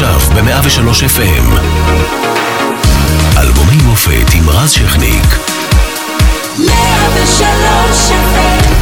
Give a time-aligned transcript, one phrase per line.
[0.00, 1.58] עכשיו ב-103 FM.
[3.38, 5.24] אלבומי מופת עם רז שכניק.
[6.58, 8.78] 103 FM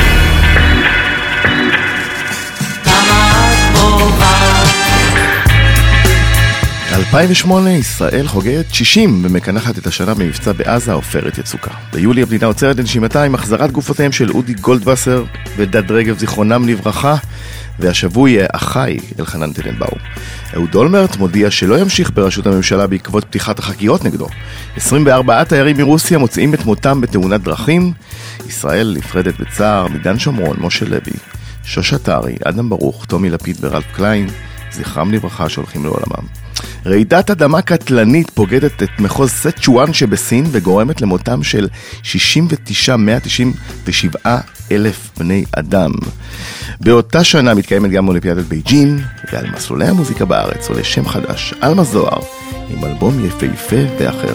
[6.93, 11.71] 2008 ישראל חוגגת 60 ומקנחת את השנה במבצע בעזה עופרת יצוקה.
[11.93, 15.25] ביולי המדינה עוצרת לנשימתה עם החזרת גופותיהם של אודי גולדווסר
[15.57, 17.17] ודד רגב זיכרונם לברכה
[17.79, 19.99] והשבוי אחיי אלחנן טננבאום.
[20.55, 24.27] אהוד אולמרט מודיע שלא ימשיך בראשות הממשלה בעקבות פתיחת החקירות נגדו.
[24.77, 27.93] 24 תיירים מרוסיה מוצאים את מותם בתאונת דרכים.
[28.49, 31.13] ישראל נפרדת בצער מדן שומרון, משה לוי,
[31.65, 34.29] שוש עטרי, אדם ברוך, טומי לפיד ורלף קליין,
[34.73, 36.46] זכרם לברכה שהולכים לעולמם.
[36.87, 41.69] רעידת אדמה קטלנית פוקדת את מחוז סצ'ואן שבסין וגורמת למותם של
[42.03, 44.39] 69, 197
[44.73, 45.93] אלף בני אדם.
[46.81, 49.01] באותה שנה מתקיימת גם אולימפיאדת בייג'ין,
[49.33, 52.21] ועל מסלולי המוזיקה בארץ עולה שם חדש, עלמה זוהר,
[52.71, 54.35] עם אלבום יפהפה ואחר.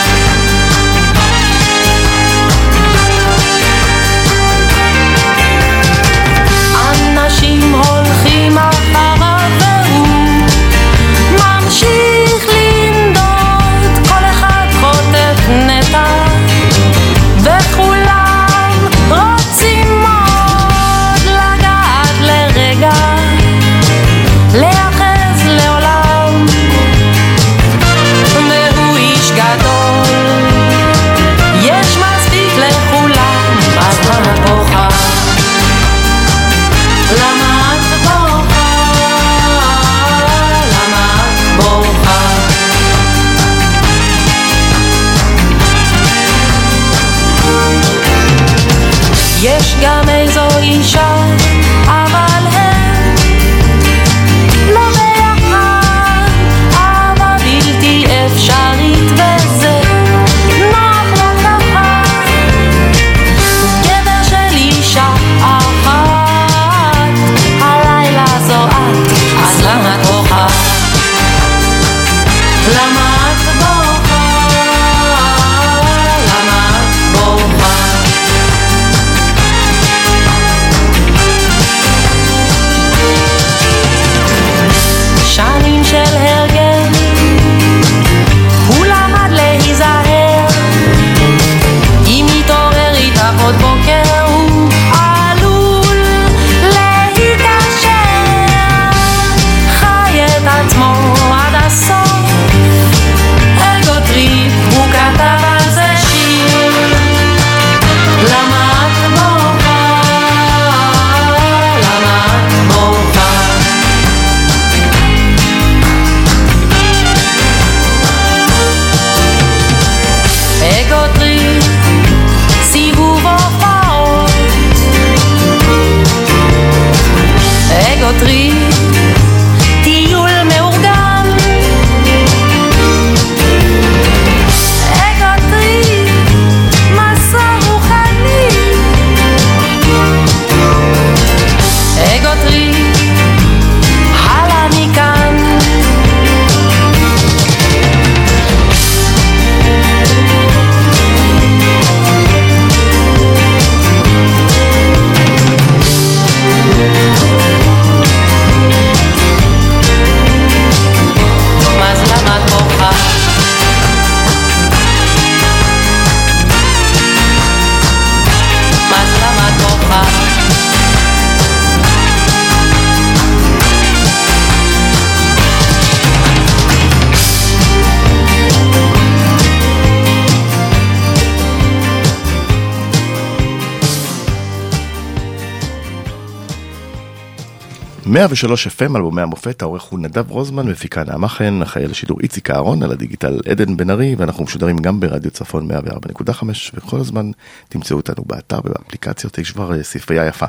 [188.11, 192.83] 103 FM, אלבומי המופת, העורך הוא נדב רוזמן, מפיקה נעמה חן, אחראי לשידור איציק אהרון,
[192.83, 196.43] על הדיגיטל עדן בן ארי, ואנחנו משודרים גם ברדיו צפון 104.5,
[196.73, 197.31] וכל הזמן
[197.69, 200.45] תמצאו אותנו באתר ובאפליקציות, יש כבר אה, ספרייה יפה.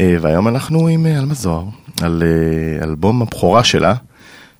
[0.00, 1.64] אה, והיום אנחנו עם אה, עלמה זוהר,
[2.02, 3.94] על אה, אלבום הבכורה שלה.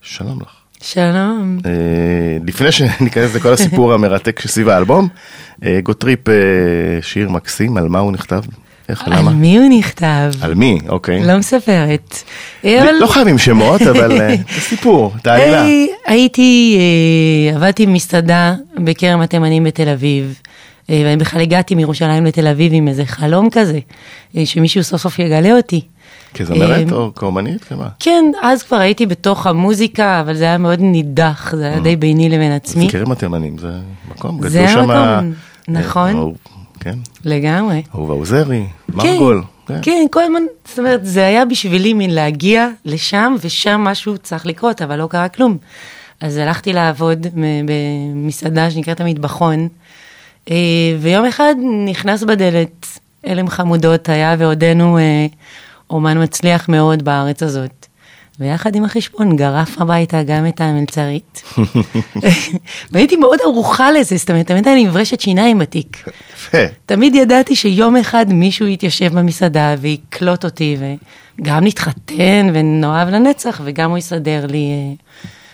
[0.01, 0.51] שלום לך.
[0.83, 1.59] שלום.
[1.67, 5.09] אה, לפני שניכנס לכל הסיפור המרתק שסביב האלבום,
[5.65, 6.35] אה, Ego Trip אה,
[7.03, 8.43] שיר מקסים, על מה הוא נכתב?
[8.89, 9.31] איך, על למה?
[9.31, 10.33] מי הוא נכתב?
[10.41, 10.79] על מי?
[10.89, 11.27] אוקיי.
[11.27, 12.23] לא מספרת.
[13.01, 14.35] לא חייבים שמות, אבל אה,
[14.69, 15.13] סיפור.
[15.25, 18.55] היי, הייתי, אה, עבדתי במסעדה
[18.85, 20.41] בכרם התימנים בתל אביב,
[20.91, 23.79] אה, ואני בכלל הגעתי מירושלים לתל אביב עם איזה חלום כזה,
[24.45, 25.81] שמישהו סוף סוף יגלה אותי.
[26.35, 27.65] כזמרת או כאומנית?
[27.65, 27.89] כמה?
[27.99, 32.29] כן, אז כבר הייתי בתוך המוזיקה, אבל זה היה מאוד נידח, זה היה די ביני
[32.29, 32.87] לבין עצמי.
[32.87, 33.73] זה כרם התימנים, זה
[34.09, 35.31] מקום, גדלו שם...
[35.69, 36.35] נכון.
[36.81, 37.83] כן, לגמרי.
[37.95, 39.43] אהובה עוזרי, מרגול.
[39.67, 44.47] כן, כן, כל הזמן, זאת אומרת, זה היה בשבילי מין להגיע לשם, ושם משהו צריך
[44.47, 45.57] לקרות, אבל לא קרה כלום.
[46.21, 47.27] אז הלכתי לעבוד
[47.67, 49.69] במסעדה שנקראת המטבחון,
[50.51, 50.57] אה,
[51.01, 51.55] ויום אחד
[51.87, 52.87] נכנס בדלת
[53.27, 55.27] אלם חמודות, היה ועודנו אה,
[55.91, 57.88] אומן מצליח מאוד בארץ הזאת.
[58.41, 61.43] ויחד עם החשבון גרף הביתה גם את המלצרית.
[62.93, 66.05] והייתי מאוד ערוכה לזה, זאת אומרת, תמיד היה לי מברשת שיניים בתיק.
[66.35, 66.59] יפה.
[66.87, 70.77] תמיד ידעתי שיום אחד מישהו יתיישב במסעדה ויקלוט אותי,
[71.41, 74.95] וגם נתחתן ונאהב לנצח, וגם הוא יסדר לי אה,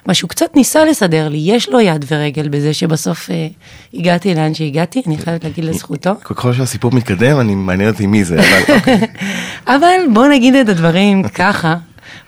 [0.07, 1.39] מה שהוא קצת ניסה לסדר לי.
[1.41, 3.47] יש לו יד ורגל בזה שבסוף אה,
[3.95, 6.11] הגעתי לאן שהגעתי, אני חייבת להגיד לזכותו.
[6.25, 9.01] ככל שהסיפור מתקדם, אני מעניין אותי מי זה, אבל אוקיי.
[9.77, 11.77] אבל בוא נגיד את הדברים ככה,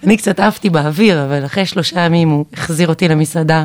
[0.05, 3.65] אני קצת עפתי באוויר, אבל אחרי שלושה ימים הוא החזיר אותי למסעדה,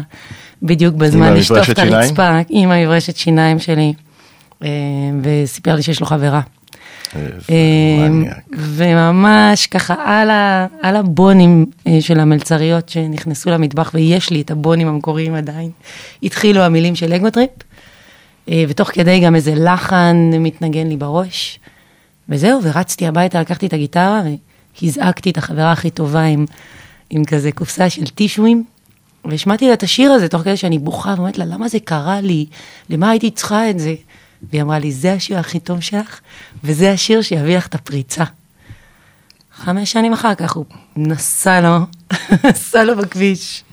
[0.63, 1.79] בדיוק בזמן לשטוף את?
[1.79, 3.93] הרצפה, עם המברשת שיניים שלי,
[4.63, 4.69] אה,
[5.23, 6.41] וסיפר לי שיש לו חברה.
[7.15, 8.07] אה.
[8.53, 14.87] וממש ככה על, ה, על הבונים אה, של המלצריות שנכנסו למטבח, ויש לי את הבונים
[14.87, 15.69] המקוריים עדיין,
[16.23, 17.49] התחילו המילים של אגוטריפ,
[18.49, 21.59] ותוך כדי גם איזה לחן מתנגן לי בראש,
[22.29, 24.21] וזהו, ורצתי הביתה, לקחתי את הגיטרה
[24.81, 26.45] והזעקתי את החברה הכי טובה עם,
[27.09, 28.63] עם כזה קופסה של טישואים,
[29.25, 32.45] והשמעתי לה את השיר הזה תוך כדי שאני בוכה, ואומרת לה, למה זה קרה לי?
[32.89, 33.95] למה הייתי צריכה את זה?
[34.49, 36.19] והיא אמרה לי, זה השיר הכי טוב שלך,
[36.63, 38.23] וזה השיר שיביא לך את הפריצה.
[39.55, 40.65] חמש שנים אחר כך הוא
[40.95, 41.77] נסע לו,
[42.49, 43.63] נסע לו בכביש.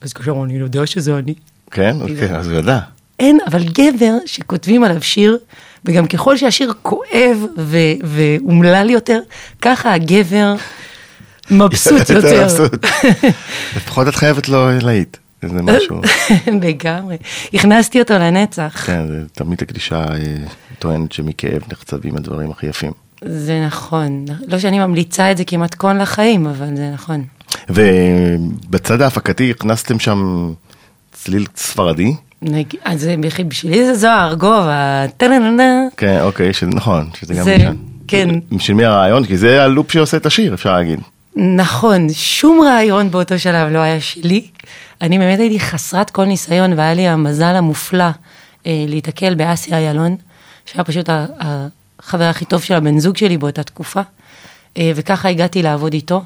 [0.00, 1.34] אז כאשר אני יודע שזה אני.
[1.70, 2.78] כן, אוקיי, אז הוא ידע.
[3.18, 5.38] אין, אבל גבר שכותבים עליו שיר,
[5.86, 9.20] וגם ככל שהשיר כואב ו- ואומלל יותר,
[9.62, 10.54] ככה הגבר
[11.50, 12.46] מבסוט יותר.
[13.76, 16.00] לפחות את חייבת לו להיט, איזה משהו.
[16.62, 17.16] לגמרי.
[17.54, 18.82] הכנסתי אותו לנצח.
[18.86, 20.36] כן, זה תמיד הקדישה אה,
[20.78, 22.92] טוענת שמכאב נחצבים הדברים הכי יפים.
[23.24, 24.24] זה נכון.
[24.46, 27.24] לא שאני ממליצה את זה כמתכון לחיים, אבל זה נכון.
[27.68, 30.52] ובצד ההפקתי הכנסתם שם
[31.22, 32.14] צליל ספרדי.
[32.84, 33.08] אז
[33.48, 35.82] בשבילי זה זוהר, גובה, טה-נה-נה-נה.
[35.96, 37.74] כן, אוקיי, נכון, שזה גם משם.
[38.08, 38.28] כן.
[38.58, 39.24] של מי הרעיון?
[39.24, 41.00] כי זה הלופ שעושה את השיר, אפשר להגיד.
[41.36, 44.46] נכון, שום רעיון באותו שלב לא היה שלי.
[45.00, 48.04] אני באמת הייתי חסרת כל ניסיון, והיה לי המזל המופלא
[48.66, 50.16] אה, להיתקל באסי איילון,
[50.66, 51.08] שהיה פשוט
[51.40, 54.00] החבר הכי טוב של הבן זוג שלי באותה תקופה,
[54.78, 56.22] אה, וככה הגעתי לעבוד איתו.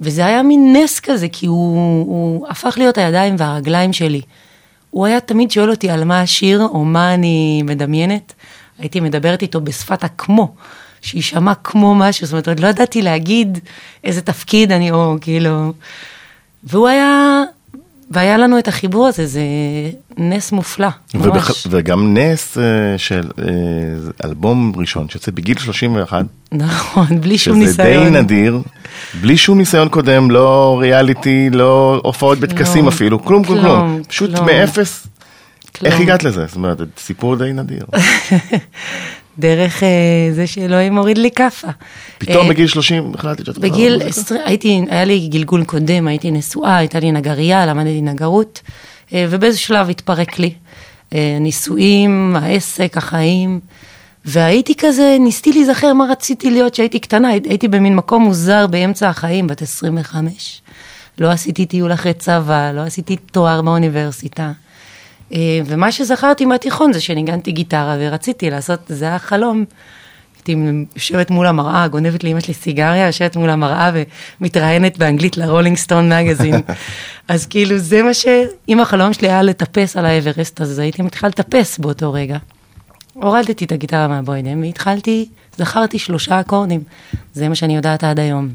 [0.00, 4.20] וזה היה מין נס כזה, כי הוא, הוא הפך להיות הידיים והרגליים שלי.
[4.90, 8.32] הוא היה תמיד שואל אותי על מה השיר, או מה אני מדמיינת.
[8.78, 10.54] הייתי מדברת איתו בשפת הכמו,
[11.00, 13.58] שיישמע כמו משהו, זאת אומרת, עוד לא ידעתי להגיד
[14.04, 15.72] איזה תפקיד אני, או כאילו...
[16.64, 17.42] והוא היה,
[18.10, 19.40] והיה לנו את החיבור הזה, זה
[20.16, 20.88] נס מופלא.
[21.14, 21.66] ממש.
[21.70, 23.44] וגם נס אה, של אה,
[24.24, 28.12] אלבום ראשון שיוצא בגיל 31, נכון, בלי שום שזה ניסיון.
[28.12, 28.60] די נדיר,
[29.20, 34.30] בלי שום ניסיון קודם, לא ריאליטי, לא הופעות בטקסים כלום, אפילו, כלום כלום כלום, פשוט.
[34.30, 35.06] מאפס.
[35.76, 35.92] כלום.
[35.92, 36.46] איך הגעת לזה?
[36.46, 37.84] זאת אומרת, סיפור די נדיר.
[39.38, 39.88] דרך אה,
[40.34, 41.68] זה שאלוהים הוריד לי כאפה.
[42.18, 43.58] פתאום אה, בגיל 30 החלטתי שאת...
[43.58, 44.20] בגיל לעבוד בזה?
[44.20, 48.60] 20, הייתי, היה לי גלגול קודם, הייתי נשואה, הייתה לי נגרייה, למדתי נגרות,
[49.14, 50.52] אה, ובאיזה שלב התפרק לי.
[51.14, 53.60] אה, הנישואים, העסק, החיים,
[54.24, 59.08] והייתי כזה, ניסיתי להיזכר מה רציתי להיות כשהייתי קטנה, הי- הייתי במין מקום מוזר באמצע
[59.08, 60.62] החיים, בת 25.
[61.18, 64.52] לא עשיתי טיול אחרי צבא, לא עשיתי תואר באוניברסיטה.
[65.32, 69.64] אה, ומה שזכרתי מהתיכון זה שניגנתי גיטרה ורציתי לעשות, זה היה חלום.
[70.36, 73.90] הייתי יושבת מול המראה, גונבת לאמא שלי סיגריה, יושבת מול המראה
[74.40, 76.54] ומתראיינת באנגלית לרולינג סטון מגזין.
[77.28, 78.26] אז כאילו זה מה ש...
[78.68, 82.38] אם החלום שלי היה לטפס על האברסט, אז הייתי מתחילה לטפס באותו רגע.
[83.14, 86.80] הורדתי את הגיטרה מהבוידם והתחלתי, זכרתי שלושה אקורדים.
[87.32, 88.48] זה מה שאני יודעת עד היום.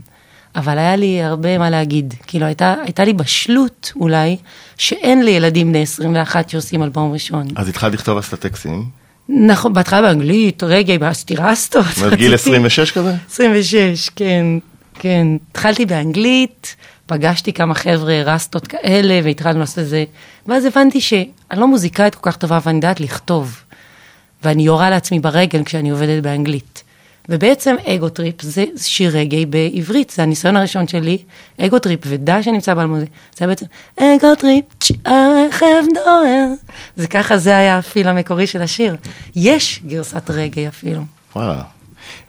[0.56, 2.14] אבל היה לי הרבה מה להגיד.
[2.28, 4.38] כאילו, הייתה, הייתה לי בשלות, אולי,
[4.78, 7.48] שאין לי ילדים בני 21 שעושים אלבום ראשון.
[7.56, 8.86] אז התחלת לכתוב אז את הטקסטים.
[9.30, 11.86] נכון, בהתחלה באנגלית, רגע, עשיתי רסטות.
[11.86, 13.16] זאת אומרת, גיל 26 כזה?
[13.32, 14.46] 26, כן,
[14.94, 15.28] כן.
[15.52, 20.04] התחלתי באנגלית, פגשתי כמה חבר'ה רסטות כאלה, והתחלנו לעשות את זה.
[20.48, 23.64] ואז הבנתי שאני לא מוזיקאית כל כך טובה, ואני יודעת לכתוב.
[24.44, 26.84] ואני יורה לעצמי ברגל כשאני עובדת באנגלית.
[27.30, 31.18] ובעצם אגו טריפ זה שיר רגעי בעברית, זה הניסיון הראשון שלי,
[31.62, 33.06] אגו טריפ ודע שנמצא באלמוזי,
[33.38, 33.66] זה בעצם
[34.00, 34.66] אגו טריפ,
[35.06, 36.48] הרכב דוהר,
[36.96, 38.96] זה ככה, זה היה הפיל המקורי של השיר.
[39.36, 41.02] יש גרסת רגעי אפילו.
[41.36, 41.62] וואלה.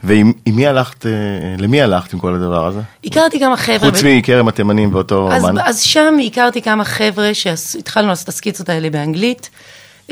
[0.03, 1.11] ועם עם מי הלכת, אה,
[1.57, 2.79] למי הלכת עם כל הדבר הזה?
[3.05, 3.89] הכרתי כמה חבר'ה.
[3.89, 5.43] חוץ מכרם התימנים ואותו אז?
[5.63, 9.49] אז שם הכרתי כמה חבר'ה שהתחלנו לעשות את הסקיצות האלה באנגלית.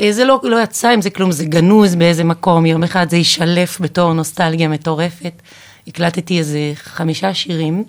[0.00, 3.16] אה, זה לא, לא יצא עם זה כלום, זה גנוז באיזה מקום, יום אחד זה
[3.16, 5.42] יישלף בתור נוסטלגיה מטורפת.
[5.86, 7.84] הקלטתי איזה חמישה שירים,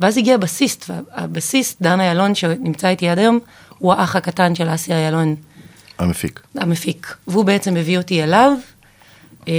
[0.00, 3.38] ואז הגיע הבסיסט, והבסיסט, דן אילון, שנמצא איתי עד היום,
[3.78, 5.36] הוא האח הקטן של אסי אילון,
[5.98, 6.40] המפיק.
[6.54, 7.14] המפיק.
[7.26, 8.52] והוא בעצם הביא אותי אליו,
[9.48, 9.54] אה,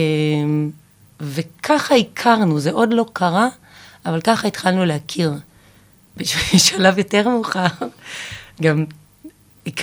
[1.19, 3.47] וככה הכרנו, זה עוד לא קרה,
[4.05, 5.33] אבל ככה התחלנו להכיר.
[6.17, 7.65] בשלב יותר מאוחר,
[8.61, 8.85] גם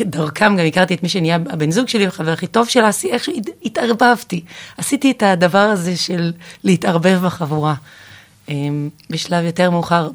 [0.02, 3.24] דרכם גם הכרתי את מי שנהיה הבן זוג שלי, החבר הכי טוב של אסי, איך
[3.24, 4.44] שהתערבבתי.
[4.78, 6.32] עשיתי את הדבר הזה של
[6.64, 7.74] להתערבב בחבורה.
[8.48, 10.10] אמ, בשלב יותר מאוחר,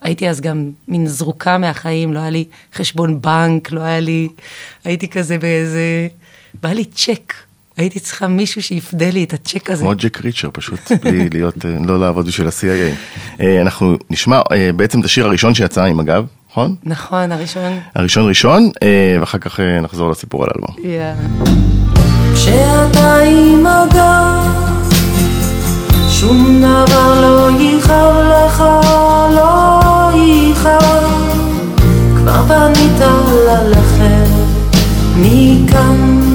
[0.00, 4.28] הייתי אז גם מין זרוקה מהחיים, לא היה לי חשבון בנק, לא היה לי,
[4.84, 6.08] הייתי כזה באיזה,
[6.62, 7.34] בא לי צ'ק.
[7.76, 9.82] הייתי צריכה מישהו שיפדה לי את הצ'ק הזה.
[9.82, 12.96] כמו ג'ק ריצ'ר פשוט, בלי להיות, אה, לא לעבוד בשביל ה-CIA.
[13.40, 16.26] אה, אנחנו נשמע אה, בעצם את השיר הראשון שיצא עם הגב,
[16.56, 16.74] נכון?
[16.84, 17.78] נכון, הראשון.
[17.94, 20.76] הראשון ראשון, אה, ואחר כך אה, נחזור לסיפור על האלבום.
[22.34, 24.92] כשאתה עם הגב,
[26.10, 28.64] שום דבר לא יכאב לך,
[29.34, 29.80] לא
[30.52, 31.04] יכאב.
[32.16, 33.00] כבר פנית
[33.46, 34.30] ללכת
[35.16, 36.25] מכאן.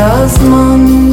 [0.00, 1.09] את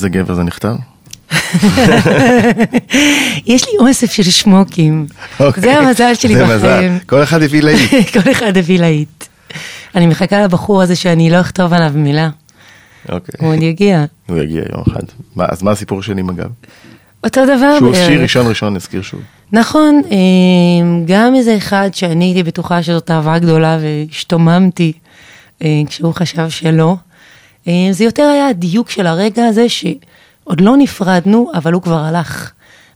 [0.00, 0.74] איזה גבר זה נכתב?
[3.46, 5.06] יש לי אוסף של שמוקים.
[5.40, 5.62] אוקיי.
[5.62, 6.98] זה המזל שלי זה בחיים.
[7.06, 7.90] כל אחד הביא להיט.
[8.22, 9.24] כל אחד הביא להיט.
[9.94, 12.30] אני מחכה לבחור הזה שאני לא אכתוב עליו מילה.
[13.08, 13.34] אוקיי.
[13.46, 14.04] הוא עוד יגיע.
[14.28, 15.00] הוא יגיע יום אחד.
[15.36, 16.48] מה- אז מה הסיפור של עם הגב?
[17.24, 17.94] אותו דבר שהוא.
[17.94, 19.20] שיר ראשון ראשון, נזכיר שוב.
[19.52, 20.16] נכון, אה,
[21.06, 24.92] גם איזה אחד שאני הייתי בטוחה שזאת אהבה גדולה והשתוממתי
[25.62, 26.96] אה, כשהוא חשב שלא.
[27.68, 32.52] אה, זה יותר היה הדיוק של הרגע הזה שעוד לא נפרדנו, אבל הוא כבר הלך.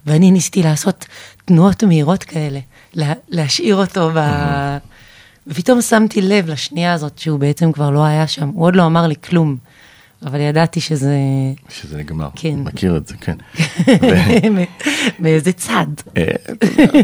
[0.06, 1.04] ואני ניסיתי לעשות
[1.44, 2.60] תנועות מהירות כאלה,
[2.94, 4.18] לה, להשאיר אותו ב...
[5.46, 9.06] ופתאום שמתי לב לשנייה הזאת שהוא בעצם כבר לא היה שם, הוא עוד לא אמר
[9.06, 9.56] לי כלום,
[10.26, 11.16] אבל ידעתי שזה...
[11.68, 12.28] שזה נגמר.
[12.36, 12.54] כן.
[12.56, 13.36] מכיר את זה, כן.
[15.20, 15.86] מאיזה צד.
[16.16, 16.22] אה,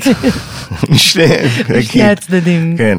[0.91, 1.25] משני
[1.79, 2.75] משני הצדדים.
[2.79, 2.99] כן.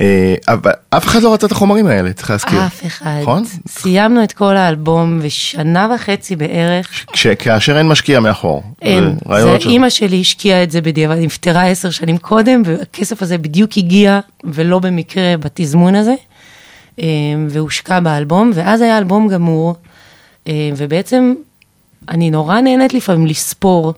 [0.00, 2.66] אה, אבל אף אחד לא רצה את החומרים האלה, צריך להזכיר.
[2.66, 3.18] אף אחד.
[3.22, 3.44] נכון?
[3.68, 7.04] סיימנו את כל האלבום ושנה וחצי בערך.
[7.38, 8.62] כאשר אין משקיע מאחור.
[8.82, 13.70] אין, זה אימא שלי השקיעה את זה בדיעבד, נפטרה עשר שנים קודם, והכסף הזה בדיוק
[13.76, 16.37] הגיע, ולא במקרה בתזמון הזה, אה,
[17.48, 19.74] והושקע באלבום, ואז היה אלבום גמור,
[20.48, 21.34] אה, ובעצם
[22.08, 23.94] אני נורא נהנית לפעמים לספור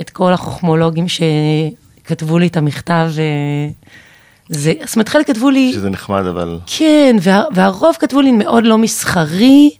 [0.00, 3.68] את כל החוכמולוגים שכתבו לי את המכתב, אה,
[4.48, 5.72] זה, זאת אומרת, חלק כתבו לי...
[5.72, 6.58] שזה נחמד, אבל...
[6.66, 9.70] כן, וה, והרוב כתבו לי מאוד לא מסחרי,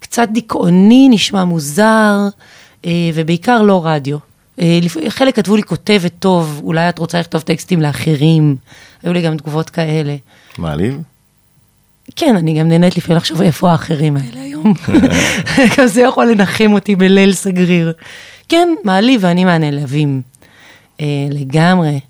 [0.00, 2.16] קצת דיכאוני, נשמע מוזר,
[2.86, 4.18] אה, ובעיקר לא רדיו.
[4.60, 8.56] אה, חלק כתבו לי כותבת טוב, אולי את רוצה לכתוב טקסטים לאחרים,
[9.02, 10.16] היו לי גם תגובות כאלה.
[10.58, 10.98] מעליב?
[12.16, 14.74] כן, אני גם נהנית לפעמים לחשוב איפה האחרים האלה היום.
[15.78, 17.92] גם זה יכול לנחם אותי בליל סגריר.
[18.48, 20.22] כן, מעליב ואני מהנעלבים.
[21.00, 22.00] אה, לגמרי.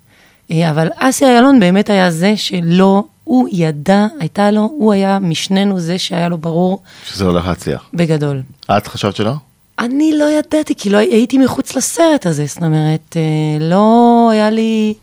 [0.51, 5.79] אה, אבל אסי איילון באמת היה זה שלא, הוא ידע, הייתה לו, הוא היה משנינו
[5.79, 7.89] זה שהיה לו ברור שזה הולך להצליח.
[7.93, 8.41] בגדול.
[8.77, 9.33] את חשבת שלא?
[9.79, 14.93] אני לא ידעתי, כי לא הייתי מחוץ לסרט הזה, זאת אומרת, אה, לא היה לי...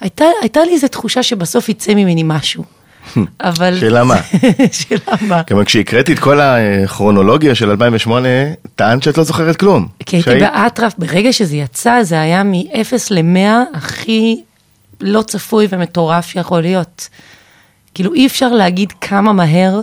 [0.00, 2.64] הייתה, הייתה לי איזו תחושה שבסוף יצא ממני משהו.
[3.40, 3.78] אבל...
[3.80, 4.16] שאלה מה?
[4.72, 5.42] שאלה מה?
[5.42, 8.28] כלומר, כשהקראתי את כל הכרונולוגיה של 2008,
[8.76, 9.88] טענת שאת לא זוכרת כלום.
[10.06, 12.56] כי הייתי שהיית- באטרף, ברגע שזה יצא, זה היה מ-0
[13.10, 14.40] ל-100 הכי
[15.00, 17.08] לא צפוי ומטורף שיכול להיות.
[17.94, 19.80] כאילו, אי אפשר להגיד כמה מהר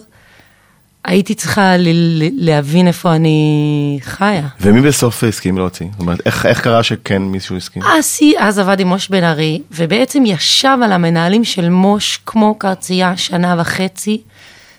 [1.05, 1.89] הייתי צריכה ל-
[2.23, 4.47] ל- להבין איפה אני חיה.
[4.61, 5.87] ומי בסוף הסכים להוציא?
[5.91, 7.83] זאת אומרת, איך, איך קרה שכן מישהו הסכים?
[7.83, 13.17] אסי אז עבד עם מוש בן ארי, ובעצם ישב על המנהלים של מוש כמו קרצייה
[13.17, 14.21] שנה וחצי,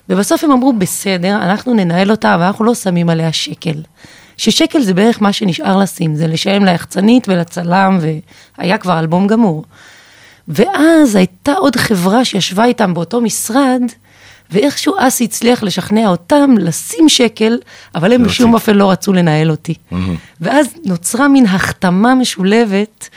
[0.08, 3.82] ובסוף הם אמרו, בסדר, אנחנו ננהל אותה, אבל אנחנו לא שמים עליה שקל.
[4.36, 7.98] ששקל זה בערך מה שנשאר לשים, זה לשלם ליחצנית ולצלם,
[8.58, 9.64] והיה כבר אלבום גמור.
[10.48, 13.80] ואז הייתה עוד חברה שישבה איתם באותו משרד,
[14.52, 17.58] ואיכשהו אסי הצליח לשכנע אותם לשים שקל,
[17.94, 19.74] אבל הם בשום אופן לא רצו לנהל אותי.
[20.40, 23.08] ואז נוצרה מין החתמה משולבת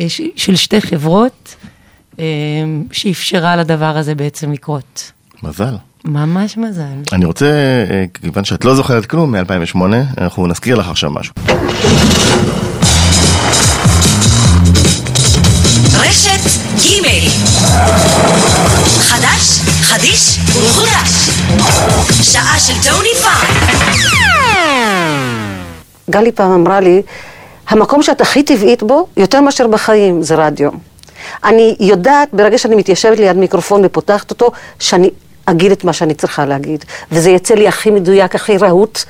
[0.00, 1.54] אה, של שתי חברות,
[2.18, 2.24] אה,
[2.92, 5.12] שאפשרה לדבר הזה בעצם לקרות.
[5.42, 5.74] מזל.
[6.04, 6.82] ממש מזל.
[7.12, 7.46] אני רוצה,
[7.90, 9.78] אה, כיוון שאת לא זוכרת כלום מ-2008,
[10.18, 11.34] אנחנו נזכיר לך עכשיו משהו.
[16.08, 16.40] רשת
[16.76, 17.28] ג'
[19.00, 21.30] חדש, חדיש ומחודש.
[22.22, 23.46] שעה של טוני פיין.
[26.10, 27.02] גלי פעם אמרה לי,
[27.68, 30.70] המקום שאת הכי טבעית בו, יותר מאשר בחיים, זה רדיו.
[31.44, 35.10] אני יודעת, ברגע שאני מתיישבת ליד מיקרופון ופותחת אותו, שאני
[35.44, 36.84] אגיד את מה שאני צריכה להגיד.
[37.12, 39.04] וזה יצא לי הכי מדויק, הכי רהוט.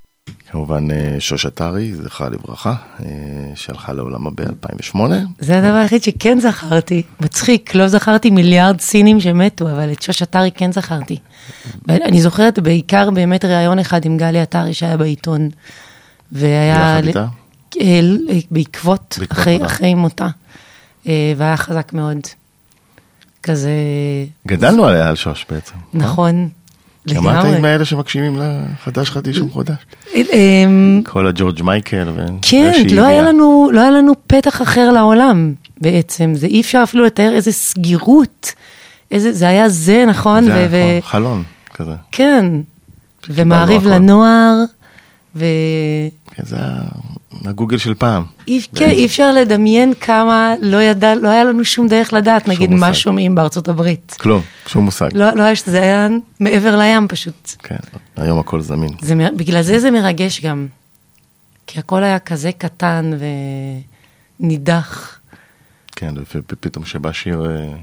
[0.52, 3.06] כמובן אה, שוש עטרי, זכרה לברכה, אה,
[3.54, 4.98] שהלכה לעולמה ב-2008.
[5.38, 7.02] זה הדבר היחיד שכן זכרתי.
[7.20, 11.18] מצחיק, לא זכרתי מיליארד סינים שמתו, אבל את שוש עטרי כן זכרתי.
[11.86, 15.48] ואני זוכרת בעיקר באמת ראיון אחד עם גלי עטרי שהיה בעיתון.
[16.32, 16.98] והיה...
[16.98, 17.26] יחד איתה?
[17.80, 18.00] אה,
[18.50, 19.66] בעקבות, אחרי, מותה.
[19.66, 20.28] אחרי מותה.
[21.06, 22.18] והיה חזק מאוד.
[23.42, 23.72] כזה,
[24.46, 25.74] גדלנו עליה על שוש בעצם.
[25.94, 26.48] נכון,
[27.08, 27.60] גם את היית לגמרי.
[27.60, 29.76] מאלה שמקשיבים לחדש חדיש ומחודש.
[30.14, 32.08] אמ, כל הג'ורג' מייקל.
[32.42, 33.32] כן, לא היה, הביאה.
[33.32, 38.52] לנו, לא היה לנו פתח אחר לעולם בעצם, זה אי אפשר אפילו לתאר איזה סגירות,
[39.10, 40.44] איזה, זה היה זה, נכון?
[40.44, 41.42] זה היה נכון, חלון
[41.74, 41.92] כזה.
[42.12, 42.46] כן,
[43.28, 43.86] ומעריב.
[43.86, 44.54] לנוער,
[45.34, 46.56] ואי כן, זה
[47.44, 48.24] הגוגל של פעם.
[48.74, 52.88] כן, אי אפשר לדמיין כמה לא ידע, לא היה לנו שום דרך לדעת, נגיד, מה
[52.88, 52.92] מושג.
[53.00, 54.16] שומעים בארצות הברית.
[54.20, 55.08] כלום, שום מושג.
[55.14, 56.08] לא, לא היה, זה היה
[56.40, 57.50] מעבר לים פשוט.
[57.58, 57.76] כן,
[58.16, 58.90] היום הכל זמין.
[59.00, 60.66] זה, בגלל זה זה מרגש גם,
[61.66, 63.10] כי הכל היה כזה קטן
[64.40, 65.18] ונידח.
[65.96, 67.74] כן, ופתאום שבא שיר אה,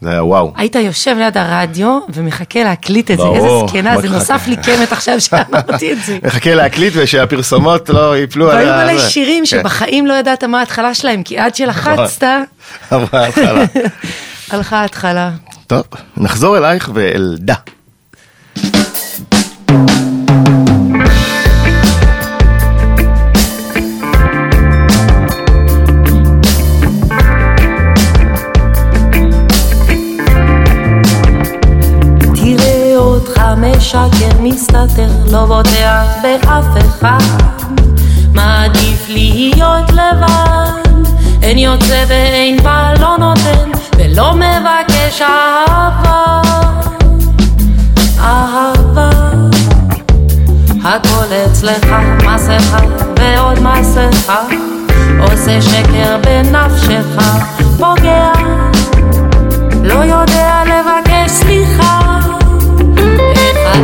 [0.00, 0.52] זה היה וואו.
[0.56, 4.08] היית יושב ליד הרדיו ומחכה להקליט את זה, איזה זקנה, זה?
[4.08, 6.18] נוסף לי קמת עכשיו שאמרתי את זה.
[6.26, 8.84] מחכה להקליט ושהפרסומות לא ייפלו על והיו ה...
[8.84, 9.10] מלא זה.
[9.10, 9.46] שירים כן.
[9.46, 12.26] שבחיים לא ידעת מה ההתחלה שלהם, כי עד שלחצת,
[12.90, 13.64] ההתחלה.
[14.50, 15.30] הלכה ההתחלה.
[15.66, 15.82] טוב,
[16.16, 17.54] נחזור אלייך ואל דה.
[18.54, 20.05] תראה
[33.86, 37.18] משקר, מסתתר, לא בוטח באף אחד.
[38.34, 41.10] מעדיף להיות לבד,
[41.42, 46.40] אין יוצא ואין בא, לא נותן ולא מבקש אהבה.
[48.20, 49.10] אהבה,
[50.84, 51.86] הכל אצלך,
[52.24, 52.78] מסכה
[53.20, 54.40] ועוד מסכה,
[55.20, 57.22] עושה שקר בנפשך,
[57.78, 58.32] פוגע.
[59.82, 60.65] לא יודע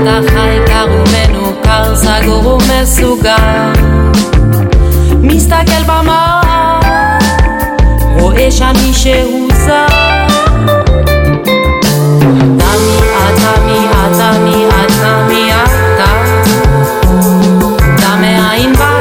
[0.03, 3.73] אתה חי קר ומנוכר, סגור ומסוגר.
[5.21, 7.19] מסתכל במראה,
[8.19, 9.87] רואה שאני שהוא זר
[12.17, 16.11] אתה מי אתה מי אתה מי אתה מי אתה
[17.95, 18.92] אתה מאין באת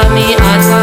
[0.00, 0.79] אתה, מי, אתה,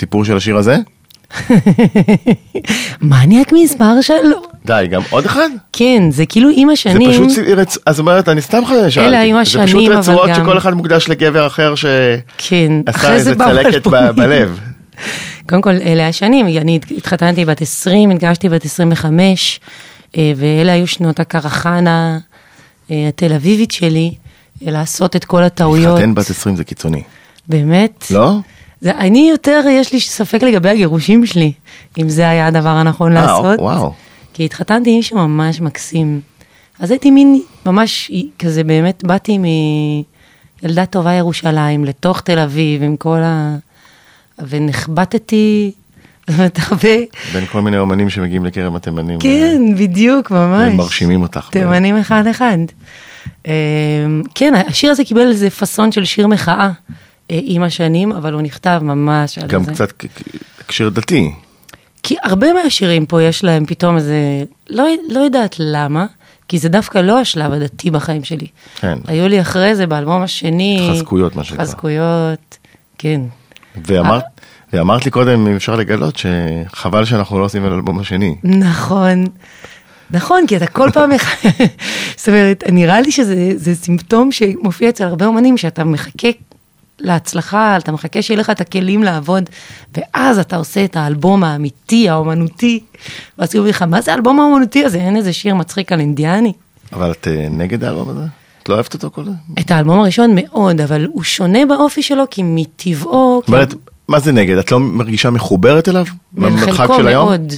[0.00, 0.76] אה, סיפור של השיר הזה?
[3.02, 4.42] מניאק מספר שלו.
[4.64, 5.48] די, גם עוד אחד?
[5.72, 7.10] כן, זה כאילו עם זה השנים.
[7.10, 7.78] פשוט, צי- רצ...
[7.86, 9.00] אז אומרת, אני סתם שאלתי.
[9.16, 13.12] אלה זה השנים, פשוט אבל רצועות גם- שכל אחד מוקדש לגבר אחר שעשה כן, אחרי
[13.12, 14.10] איזה זה צלקת ב-.
[14.16, 14.58] בלב.
[15.48, 19.60] קודם כל, אלה השנים, אני התחתנתי בת 20, התגשתי בת 25,
[20.16, 22.18] אה, ואלה היו שנות הקרחנה
[22.90, 24.14] אה, התל אביבית שלי,
[24.62, 25.94] לעשות את כל הטעויות.
[25.98, 27.02] להתחתן בת 20 זה קיצוני.
[27.48, 28.04] באמת?
[28.10, 28.32] לא?
[28.80, 31.52] זה, אני יותר, יש לי ספק לגבי הגירושים שלי,
[31.98, 33.58] אם זה היה הדבר הנכון אה, לעשות.
[33.58, 33.92] וואו.
[34.34, 36.20] כי התחתנתי עם מישהו ממש מקסים.
[36.78, 39.38] אז הייתי מין, ממש כזה, באמת, באתי
[40.62, 43.56] מילדה טובה ירושלים לתוך תל אביב, עם כל ה...
[44.48, 45.72] ונחבטתי,
[46.26, 46.88] זאת אומרת, הרבה...
[47.32, 49.18] בין כל מיני אומנים שמגיעים לכרם התימנים.
[49.20, 50.70] כן, בדיוק, ממש.
[50.70, 51.48] הם מרשימים אותך.
[51.52, 52.58] תימנים אחד-אחד.
[53.46, 53.52] אה,
[54.34, 56.70] כן, השיר הזה קיבל איזה פאסון של שיר מחאה אה,
[57.30, 59.72] עם השנים, אבל הוא נכתב ממש על גם זה.
[59.72, 60.22] קצת כ- כ-
[60.60, 61.30] הקשר דתי.
[62.02, 64.14] כי הרבה מהשירים פה יש להם פתאום איזה,
[64.70, 66.06] לא, לא יודעת למה,
[66.48, 68.46] כי זה דווקא לא השלב הדתי בחיים שלי.
[68.80, 68.98] כן.
[69.06, 70.88] היו לי אחרי זה באלבום התשני.
[70.92, 71.64] חזקויות, מה שנקרא.
[71.64, 72.58] חזקויות,
[72.98, 73.20] כן.
[73.86, 74.22] ואמרת,
[74.72, 78.34] ואמרת לי קודם, אם אפשר לגלות, שחבל שאנחנו לא עושים על האלבום השני.
[78.44, 79.24] נכון.
[80.10, 81.10] נכון, כי אתה כל פעם,
[82.16, 86.28] זאת אומרת, נראה לי שזה זה סימפטום שמופיע אצל הרבה אומנים, שאתה מחכה
[87.00, 89.50] להצלחה, אתה מחכה שיהיה לך את הכלים לעבוד,
[89.96, 92.80] ואז אתה עושה את האלבום האמיתי, האומנותי,
[93.38, 94.98] ואז אומרים לך, מה זה האלבום האומנותי הזה?
[94.98, 96.52] אין איזה שיר מצחיק על אינדיאני.
[96.92, 98.24] אבל את אה, נגד האלבום הזה?
[98.62, 99.30] את לא אוהבת אותו כל זה?
[99.60, 103.40] את האלבום הראשון מאוד, אבל הוא שונה באופי שלו, כי מטבעו...
[103.42, 103.74] זאת אומרת,
[104.08, 104.58] מה זה נגד?
[104.58, 106.04] את לא מרגישה מחוברת אליו?
[106.42, 107.28] אל חלקו של היום?
[107.28, 107.52] מאוד,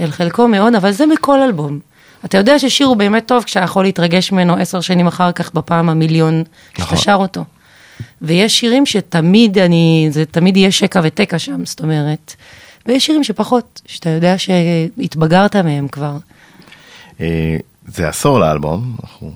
[0.00, 1.78] אל חלקו מאוד, אבל זה בכל אלבום.
[2.24, 5.88] אתה יודע ששיר הוא באמת טוב כשאתה יכול להתרגש ממנו עשר שנים אחר כך בפעם
[5.88, 6.98] המיליון שאתה נכון.
[6.98, 7.44] שר אותו.
[8.22, 12.34] ויש שירים שתמיד אני, זה תמיד יהיה שקע ותקע שם, זאת אומרת.
[12.86, 16.16] ויש שירים שפחות, שאתה יודע שהתבגרת מהם כבר.
[17.20, 19.32] אה, זה עשור לאלבום, אנחנו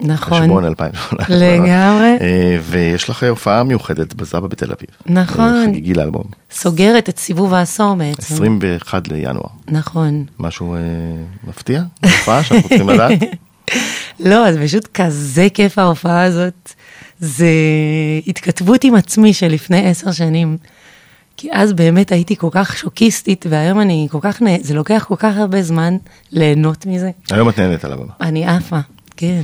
[0.00, 0.42] נכון.
[0.42, 1.36] חשבון 2018.
[1.36, 2.16] לגמרי.
[2.20, 4.88] אה, ויש לך הופעה מיוחדת בזאבה בתל אביב.
[5.06, 5.54] נכון.
[5.54, 6.24] אה, חגיגי לאלבום.
[6.50, 8.34] סוגרת את סיבוב העשור בעצם.
[8.34, 9.48] 21 לינואר.
[9.68, 10.24] נכון.
[10.38, 10.80] משהו אה,
[11.44, 11.82] מפתיע?
[12.04, 13.18] הופעה שאנחנו צריכים לדעת?
[14.30, 16.72] לא, זה פשוט כזה כיף ההופעה הזאת.
[17.20, 17.50] זה
[18.26, 20.56] התכתבות עם עצמי של לפני עשר שנים.
[21.36, 24.50] כי אז באמת הייתי כל כך שוקיסטית, והיום אני כל כך, נה...
[24.60, 25.96] זה לוקח כל כך הרבה זמן
[26.32, 27.10] ליהנות מזה.
[27.30, 28.12] היום את נהנית על הבמה.
[28.20, 28.78] אני עפה,
[29.16, 29.42] כן.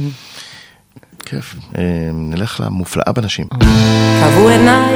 [1.24, 1.56] כיף.
[1.78, 1.82] אה,
[2.12, 3.46] נלך למופלאה בנשים.
[4.20, 4.94] קבעו עיניי,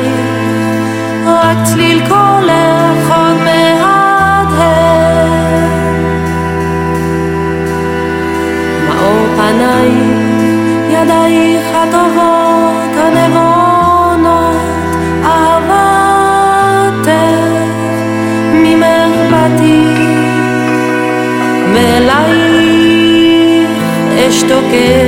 [1.27, 4.88] רק צליל קולך עוד מהדהד.
[24.49, 25.08] visto que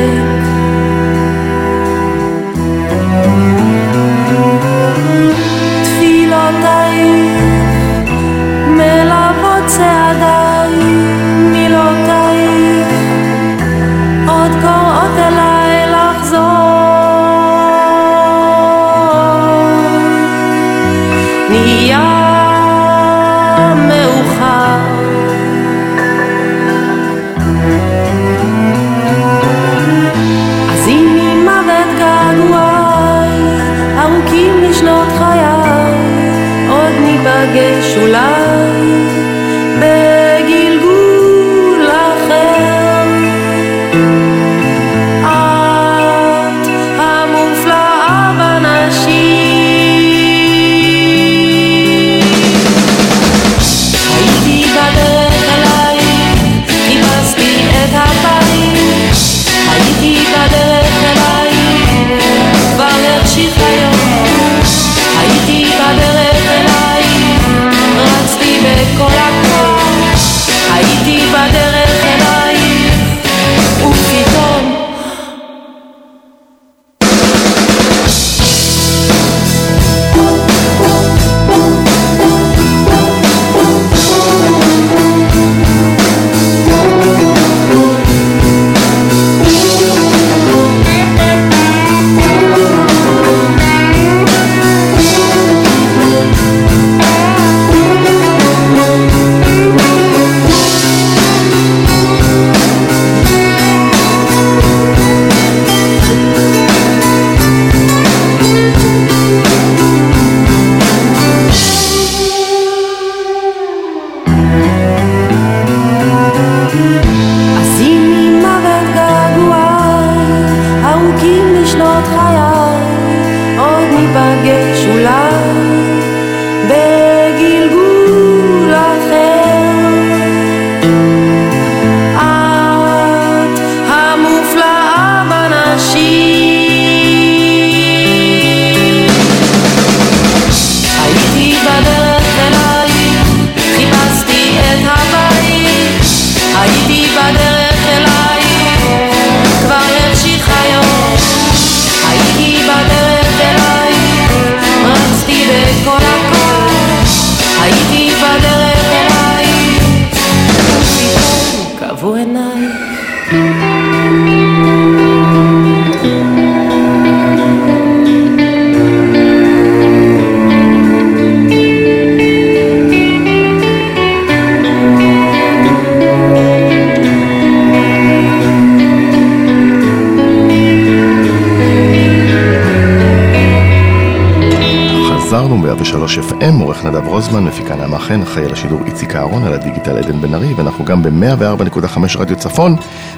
[188.10, 192.36] חן, אחראי על השידור איציק אהרון, על הדיגיטל עדן בן ארי, ואנחנו גם ב-104.5 רדיו
[192.36, 192.76] צפון,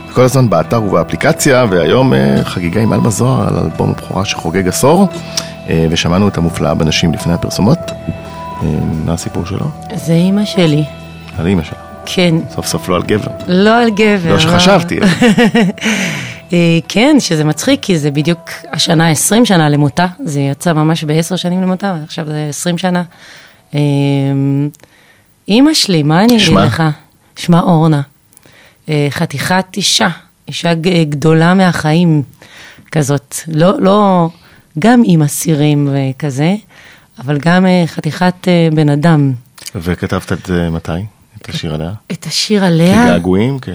[0.09, 5.09] וכל הזמן באתר ובאפליקציה, והיום אה, חגיגה עם אלמה זוהר על אלבום הבכורה שחוגג עשור,
[5.69, 7.79] אה, ושמענו את המופלאה בנשים לפני הפרסומות.
[7.81, 8.69] אה,
[9.05, 9.67] מה הסיפור שלו?
[9.95, 10.85] זה אימא שלי.
[11.39, 11.79] על אימא שלה.
[12.07, 13.31] כן, סוף סוף לא על גבר.
[13.49, 14.33] לא על גבר.
[14.33, 14.99] לא שחשבתי.
[16.53, 21.37] אה, כן, שזה מצחיק, כי זה בדיוק השנה 20 שנה למותה, זה יצא ממש בעשר
[21.37, 23.03] שנים למותה, ועכשיו זה 20 שנה.
[23.75, 23.81] אה,
[25.49, 26.49] אימא שלי, מה אני אגיד?
[26.57, 26.83] לך?
[27.37, 28.03] שמה אורנה.
[28.89, 30.09] אה, חתיכת אישה,
[30.49, 32.23] אישה ג- גדולה מהחיים
[32.93, 33.37] כזאת.
[33.49, 34.29] לא, לא,
[34.79, 36.55] גם עם אסירים וכזה,
[37.19, 39.33] אבל גם אה, חתיכת אה, בן אדם.
[39.75, 40.93] וכתבת את זה מתי?
[41.43, 41.93] את השיר עליה?
[42.13, 43.05] את השיר עליה...
[43.07, 43.59] כגעגועים?
[43.63, 43.69] כ...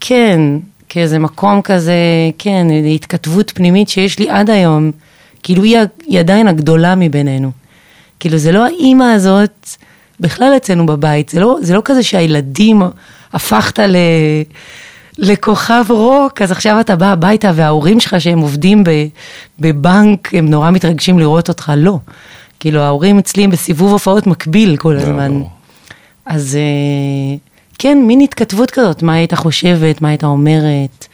[0.00, 0.40] כן,
[0.88, 1.94] כאיזה מקום כזה,
[2.38, 4.90] כן, התכתבות פנימית שיש לי עד היום,
[5.42, 7.50] כאילו היא, היא עדיין הגדולה מבינינו.
[8.20, 9.68] כאילו זה לא האימא הזאת,
[10.20, 12.82] בכלל אצלנו בבית, זה לא, זה לא כזה שהילדים,
[13.32, 13.96] הפכת ל...
[15.18, 18.90] לכוכב רוק, אז עכשיו אתה בא הביתה וההורים שלך שהם עובדים ב,
[19.58, 21.98] בבנק, הם נורא מתרגשים לראות אותך, לא.
[22.60, 25.32] כאילו ההורים אצלי הם בסיבוב הופעות מקביל כל הזמן.
[25.32, 25.50] ברור.
[26.26, 27.36] אז אה,
[27.78, 31.06] כן, מין התכתבות כזאת, מה היית חושבת, מה היית אומרת.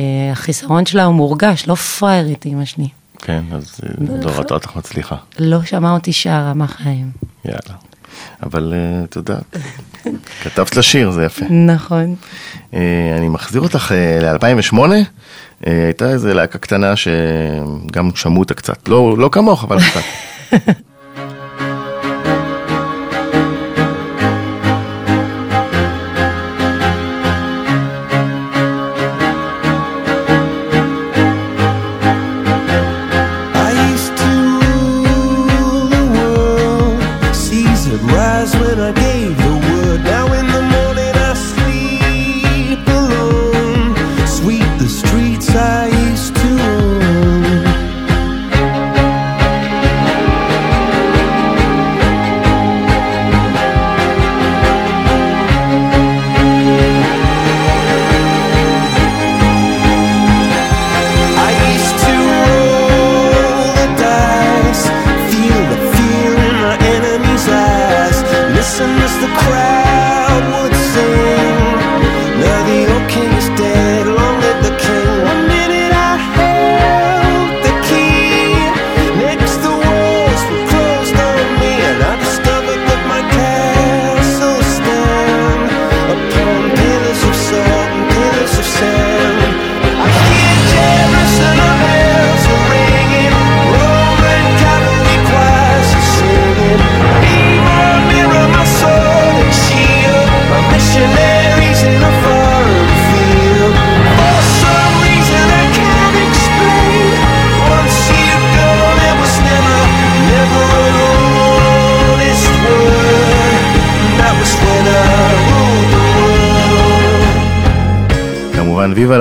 [0.00, 2.88] אה, החיסרון שלה הוא מורגש, לא פראיירית, אמא שלי.
[3.26, 3.88] כן, אז אה,
[4.22, 5.16] לא ראתה אותך מצליחה.
[5.38, 7.10] לא שמעה אותי שרה מהחיים.
[7.44, 7.78] יאללה.
[8.42, 9.56] אבל אה, את יודעת,
[10.42, 11.44] כתבת לשיר, זה יפה.
[11.48, 12.14] נכון.
[12.74, 14.78] אה, אני מחזיר אותך ל-2008,
[15.66, 20.00] הייתה איזה להקה קטנה שגם שמעו אותה קצת, לא לא כמוך, אבל קצת.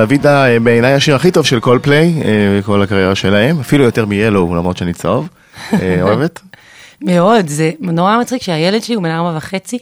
[0.09, 4.05] La Vida אה, בעיניי השיר הכי טוב של קולפליי, אה, כל הקריירה שלהם, אפילו יותר
[4.05, 5.27] מ-Yellow, למרות שאני צהוב.
[5.73, 6.39] אה, אוהבת?
[7.01, 9.77] מאוד, זה נורא מצחיק שהילד שלי הוא בן ארבע וחצי,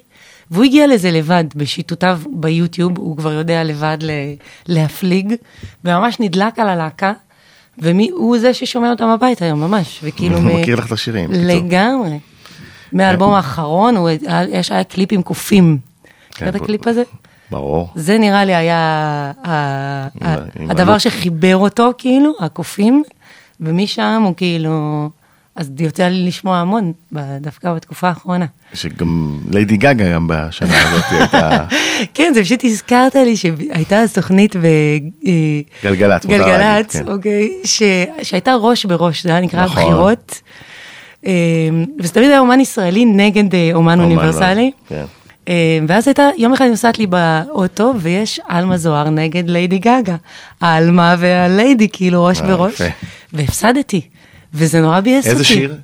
[0.51, 3.97] והוא הגיע לזה לבד, בשיטותיו ביוטיוב, הוא כבר יודע לבד
[4.67, 5.33] להפליג,
[5.85, 7.13] וממש נדלק על הלהקה,
[7.77, 10.35] והוא זה ששומע אותם בבית היום, ממש, וכאילו...
[10.37, 11.47] הוא מ- מכיר לך את השירים, בקיצור.
[11.47, 12.19] לגמרי.
[12.93, 14.09] מהאלבום האחרון, הוא-
[14.49, 15.77] יש היה קליפ עם קופים.
[16.31, 17.03] כן, אתה את בוא- הקליפ הזה?
[17.53, 17.89] ברור.
[17.95, 19.31] זה נראה לי היה
[20.69, 20.97] הדבר.
[20.97, 23.03] שחיבר אותו, כאילו, הקופים,
[23.59, 25.09] ומשם הוא כאילו...
[25.55, 28.45] אז יוצא לי לשמוע המון, ב- דווקא בתקופה האחרונה.
[28.73, 31.65] שגם ליידי גגה גם בשנה הזאת הייתה
[32.13, 34.55] כן, זה פשוט הזכרת לי שהייתה אז תוכנית
[35.83, 37.07] גלגלצ, מותר להגיד, בגלגלצ, כן.
[37.07, 37.49] אוקיי,
[38.23, 39.81] שהייתה ראש בראש, זה היה נקרא נכון.
[39.83, 40.41] הבחירות.
[41.25, 41.31] אה,
[41.99, 44.71] וזה תמיד היה אומן ישראלי נגד אה, אומן, אוניברסלי.
[44.89, 45.03] כן.
[45.47, 50.15] אה, ואז הייתה, יום אחד נוסעת לי באוטו, ויש עלמה זוהר נגד ליידי גגה.
[50.61, 52.81] העלמה והליידי, כאילו ראש אה, בראש.
[53.33, 54.01] והפסדתי.
[54.53, 55.29] וזה נורא ביאס אותי.
[55.29, 55.75] איזה שיר?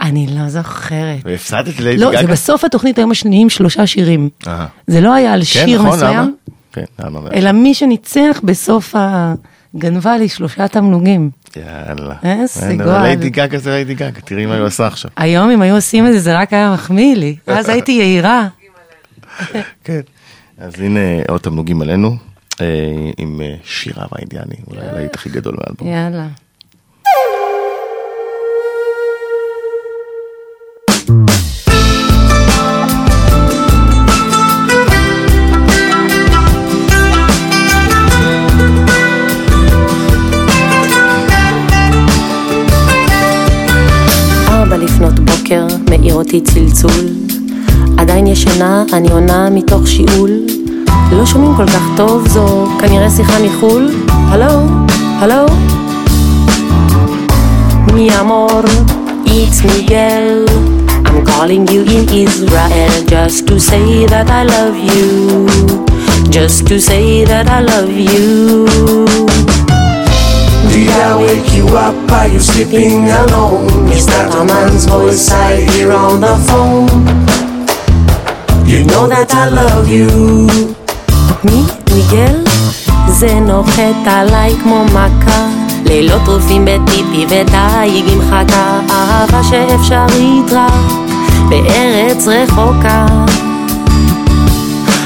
[0.00, 1.20] אני לא זוכרת.
[1.24, 2.20] והפסדת ליידי לא, גגה?
[2.20, 4.28] זה בסוף התוכנית היו משניעים שלושה שירים.
[4.46, 4.66] אה.
[4.86, 6.36] זה לא היה על כן, שיר נכון, מסוים?
[6.72, 7.20] כן, למה?
[7.34, 9.34] אלא מי שניצח בסוף ה...
[9.76, 11.30] גנבה לי שלושה תמלוגים.
[11.56, 12.14] יאללה.
[12.22, 13.02] איזה אין, אבל גועל.
[13.02, 15.10] ליידי גגה זה ליידי גגה, תראי מה היא עושה עכשיו.
[15.16, 17.36] היום אם היו עושים את זה, זה רק היה מחמיא לי.
[17.46, 18.48] אז הייתי יהירה.
[19.84, 20.00] כן.
[20.58, 22.16] אז הנה עוד תמלוגים עלינו,
[22.60, 25.88] אה, עם אה, שירה והאינדיאני, אולי הלהיט הכי גדול מהאלבום.
[25.88, 26.28] יאללה.
[45.90, 47.06] מאיר אותי צלצול,
[47.98, 50.30] עדיין ישנה, אני עונה מתוך שיעול.
[51.12, 53.90] לא שומעים כל כך טוב, זו כנראה שיחה מחו"ל.
[54.08, 54.60] הלו?
[55.20, 55.46] הלו?
[57.94, 58.64] Mi amor,
[59.26, 60.48] it's Miguel.
[61.04, 65.76] I'm calling you in Israel just to say that I love you.
[66.30, 68.64] Just to say that I love you.
[70.70, 71.94] Did I wake you up?
[72.10, 73.92] Are you sleeping alone?
[73.92, 77.21] Is that a man's voice I hear on the phone?
[78.72, 80.08] You know that I love you.
[81.44, 81.62] מי?
[81.94, 82.44] מיגל?
[83.08, 85.46] זה נוחת עליי כמו מכה.
[85.86, 88.80] לילות טרופים בטיפי ודייג עם חכה.
[88.90, 90.72] אהבה שאפשרית רק
[91.48, 93.06] בארץ רחוקה.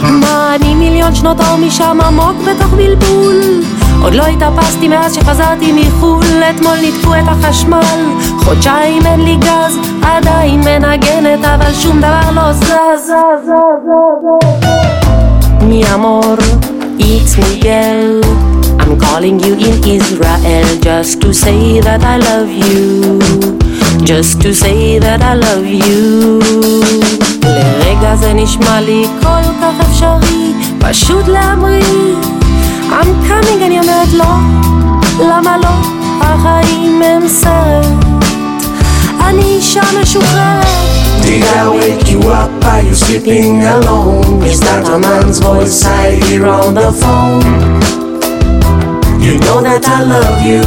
[0.03, 3.41] מה אני מיליון שנות אור משם עמוק בתוך בלבול
[4.03, 8.05] עוד לא התאפסתי מאז שחזרתי מחו"ל אתמול ניתקו את החשמל
[8.45, 13.13] חודשיים אין לי גז עדיין מנגנת אבל שום דבר לא זז
[15.69, 16.39] Mi amor,
[17.01, 18.23] it's Miguel.
[18.81, 23.19] I'm calling you in Israel just to say that I love you.
[24.05, 26.41] Just to say that I love you.
[27.43, 32.36] לרגע זה נשמע לי כל כך אפשרי, פשוט להמריא.
[32.91, 34.25] I'm coming, אני אומרת לא,
[35.21, 35.69] למה לא?
[36.21, 37.87] החיים הם סרט.
[39.21, 40.67] אני אישה משוחררת.
[41.23, 42.65] Did I wake you up?
[42.65, 44.43] Are you sleeping alone?
[44.51, 47.45] Is that a man's voice I hear on the phone?
[49.27, 50.63] You know that I love you.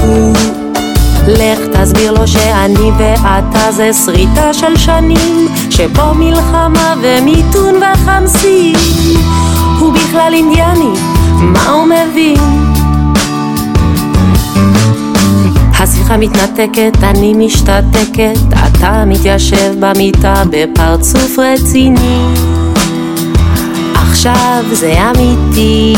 [1.28, 8.76] לך תסביר לו שאני ואתה זה שריטה של שנים שפה מלחמה ומיתון וחמסים
[9.80, 10.94] הוא בכלל אינדיאני,
[11.40, 12.38] מה הוא מבין?
[15.80, 22.26] השיחה מתנתקת, אני משתתקת, אתה מתיישב במיטה בפרצוף רציני
[23.94, 25.94] עכשיו זה אמיתי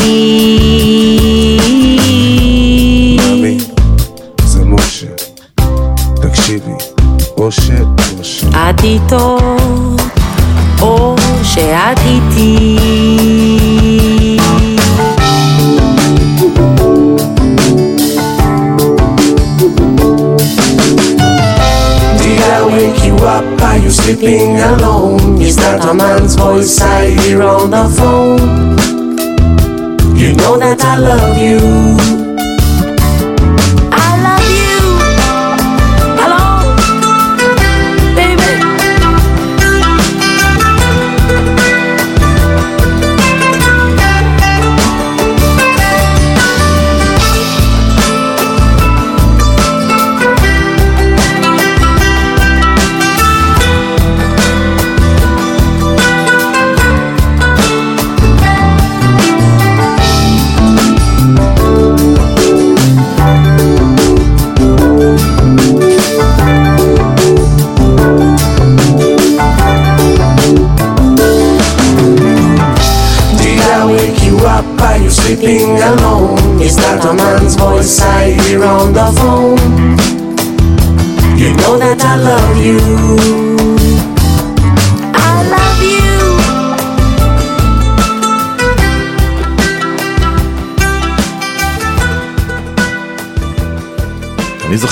[3.20, 3.58] מאמי,
[4.44, 5.06] זה משה.
[6.22, 6.72] תקשיבי,
[7.38, 7.74] משה,
[8.20, 8.48] משה.
[8.48, 9.38] את איתו,
[10.80, 13.51] או שאת איתי.
[22.92, 23.44] Wake you up?
[23.62, 25.40] Are you sleeping alone?
[25.40, 28.76] Is that a man's voice I hear on the phone?
[30.16, 32.11] You know that I love you.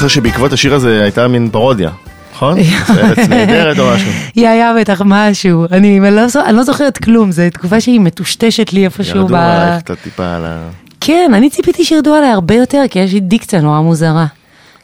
[0.00, 1.90] זוכר שבעקבות השיר הזה הייתה מין פרודיה,
[2.32, 2.58] נכון?
[2.98, 4.10] ארץ נהדרת או משהו.
[4.34, 8.84] היא היה בטח משהו, אני לא אני לא זוכרת כלום, זו תקופה שהיא מטושטשת לי
[8.84, 9.36] איפשהו ירדו.
[9.36, 10.68] עלייך קצת טיפה על ה...
[11.00, 14.26] כן, אני ציפיתי שירדו עליי הרבה יותר, כי יש לי דיקציה נורא מוזרה.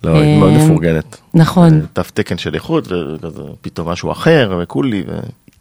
[0.04, 1.16] לא, היא מאוד אה, מפורגנת.
[1.34, 5.12] נכון, תו תקן של איכות, וכזה פתאום משהו אחר, וכולי, ו...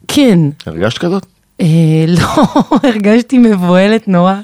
[0.08, 0.40] כן.
[0.66, 1.26] הרגשת כזאת?
[1.62, 2.46] אה, לא,
[2.84, 4.36] הרגשתי מבוהלת נורא.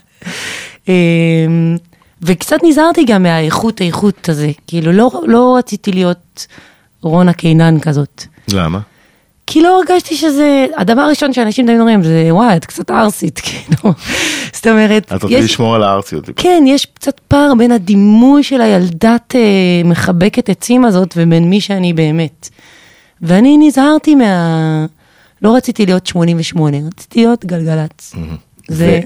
[2.21, 6.47] וקצת נזהרתי גם מהאיכות האיכות הזה, כאילו לא, לא רציתי להיות
[7.01, 8.23] רונה קינן כזאת.
[8.53, 8.79] למה?
[9.47, 13.93] כי לא הרגשתי שזה, הדבר הראשון שאנשים תמיד אומרים זה וואי את קצת ערסית, כאילו,
[14.53, 16.29] זאת אומרת, את רוצה לשמור על הארציות.
[16.35, 19.41] כן, יש קצת פער בין הדימוי של הילדת אה,
[19.85, 22.49] מחבקת עצים הזאת ובין מי שאני באמת.
[23.21, 24.85] ואני נזהרתי מה...
[25.41, 28.15] לא רציתי להיות 88, רציתי להיות גלגלצ.
[28.67, 29.01] זה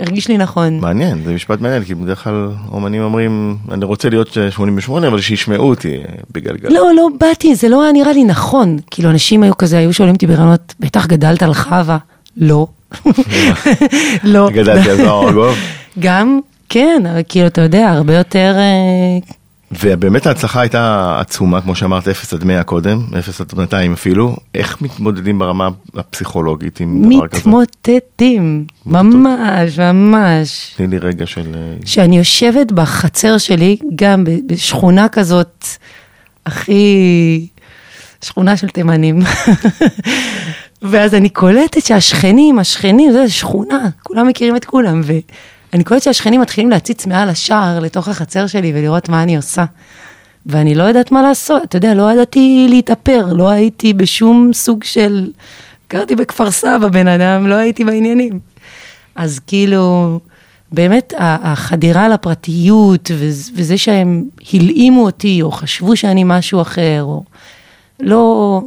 [0.00, 0.80] הרגיש לי נכון.
[0.80, 5.68] מעניין, זה משפט מעניין, כי בדרך כלל אומנים אומרים, אני רוצה להיות 88, אבל שישמעו
[5.68, 6.68] אותי אה, בגלגל.
[6.68, 8.78] לא, לא באתי, זה לא היה נראה לי נכון.
[8.90, 11.98] כאילו, אנשים היו כזה, היו שואלים אותי ברעיונות, בטח גדלת על חווה.
[12.36, 12.66] לא.
[14.24, 14.50] לא.
[14.52, 15.54] גדלתי על זוהר ארגוב.
[15.98, 19.32] גם, כן, כאילו, אתה יודע, הרבה יותר, אה,
[19.72, 24.36] ובאמת ההצלחה הייתה עצומה, כמו שאמרת, 0 עד 100 קודם, 0 עד 200 אפילו.
[24.54, 27.40] איך מתמודדים ברמה הפסיכולוגית עם דבר כזה?
[27.40, 30.74] מתמוטטים, ממש, ממש.
[30.76, 31.54] תני לי רגע של...
[31.84, 35.66] שאני יושבת בחצר שלי, גם בשכונה כזאת,
[36.46, 37.46] הכי...
[38.24, 39.20] שכונה של תימנים.
[40.82, 45.00] ואז אני קולטת שהשכנים, השכנים, זה שכונה, כולם מכירים את כולם,
[45.72, 49.64] ואני קולטת שהשכנים מתחילים להציץ מעל השער לתוך החצר שלי ולראות מה אני עושה.
[50.46, 55.30] ואני לא יודעת מה לעשות, אתה יודע, לא ידעתי להתאפר, לא הייתי בשום סוג של...
[55.90, 58.38] גרתי בכפר סבא, בן אדם, לא הייתי בעניינים.
[59.16, 60.18] אז כאילו,
[60.72, 63.10] באמת החדירה לפרטיות
[63.54, 67.22] וזה שהם הלאימו אותי, או חשבו שאני משהו אחר, או
[68.00, 68.62] לא,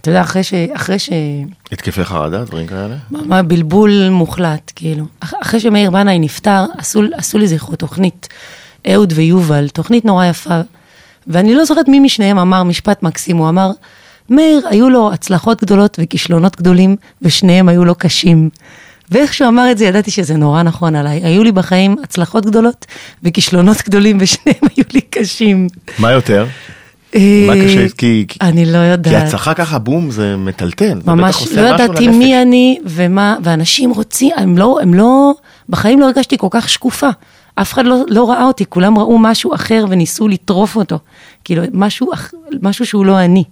[0.00, 0.54] אתה יודע, אחרי ש...
[0.54, 1.10] אחרי ש...
[1.72, 2.96] התקפי חרדה, דברים כאלה?
[3.10, 5.04] מה בלבול מוחלט, כאילו.
[5.20, 8.28] אח- אחרי שמאיר בנאי נפטר, עשו, עשו לזכרו תוכנית,
[8.92, 10.60] אהוד ויובל, תוכנית נורא יפה,
[11.26, 13.70] ואני לא זוכרת מי משניהם אמר משפט מקסים, הוא אמר,
[14.30, 18.50] מאיר, היו לו הצלחות גדולות וכישלונות גדולים, ושניהם היו לו קשים.
[19.10, 21.20] ואיך שהוא אמר את זה, ידעתי שזה נורא נכון עליי.
[21.24, 22.86] היו לי בחיים הצלחות גדולות
[23.22, 25.66] וכישלונות גדולים, ושניהם היו לי קשים.
[25.98, 26.46] מה יותר?
[27.46, 27.88] מה אה, קשה?
[27.88, 28.24] כי...
[28.28, 29.26] כי- אני לא כי יודעת.
[29.26, 31.00] הצלחה ככה, בום, זה מטלטל.
[31.06, 32.08] ממש לא ידעתי.
[32.08, 35.32] מי אני ומה, ואנשים רוצים, הם לא, הם לא,
[35.68, 37.08] בחיים לא הרגשתי כל כך שקופה.
[37.54, 40.98] אף אחד לא, לא ראה אותי, כולם ראו משהו אחר וניסו לטרוף אותו.
[41.44, 42.10] כאילו, משהו,
[42.62, 43.44] משהו שהוא לא אני.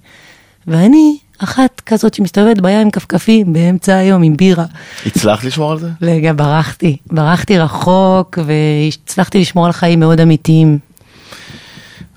[0.66, 4.64] ואני, אחת כזאת שמסתובבת בים עם כפכפים באמצע היום עם בירה.
[5.06, 5.88] הצלחת לשמור על זה?
[6.02, 10.78] רגע, ברחתי, ברחתי רחוק והצלחתי לשמור על חיים מאוד אמיתיים.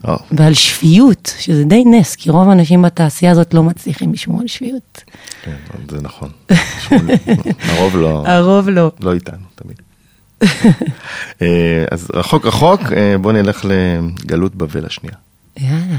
[0.08, 4.47] או, ועל שפיות, שזה די נס, כי רוב האנשים בתעשייה הזאת לא מצליחים לשמור על
[4.47, 5.03] שפיות.
[5.43, 5.55] כן,
[5.89, 6.30] זה נכון.
[7.70, 8.24] הרוב לא...
[8.28, 8.91] הרוב לא.
[8.99, 9.82] לא איתנו, תמיד.
[11.41, 15.16] אה, אז רחוק רחוק, אה, בוא נלך לגלות בבל השנייה.
[15.58, 15.97] יאללה.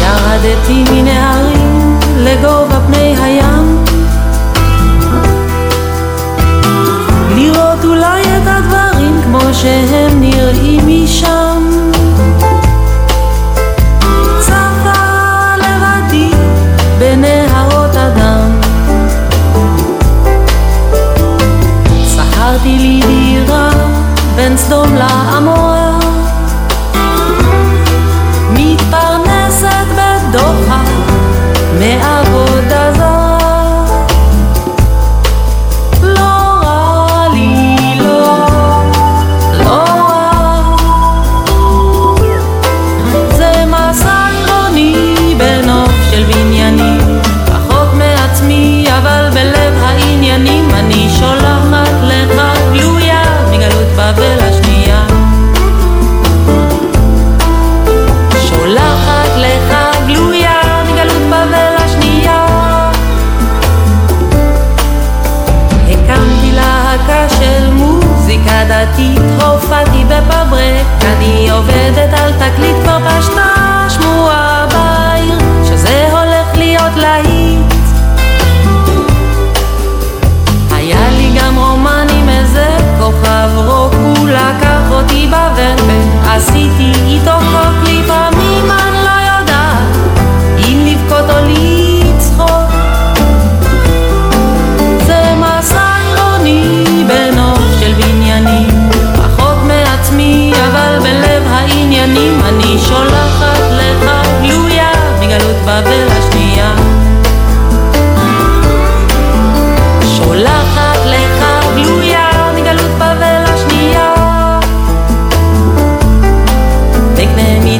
[0.00, 3.84] ירדתי מן ההרים לגובה פני הים
[7.36, 8.91] לראות אולי את הדברים
[9.24, 11.70] כמו שהם נראים משם.
[14.40, 16.30] צפה לבדי
[16.98, 18.60] בנהרות הדם
[22.06, 23.70] שכרתי לי דירה
[24.36, 25.71] בין סדום לעמורה